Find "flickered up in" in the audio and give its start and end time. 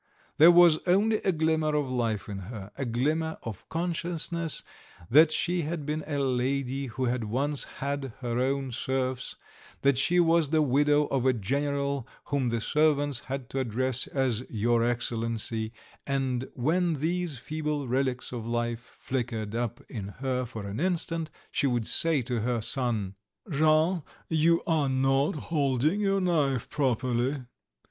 18.99-20.07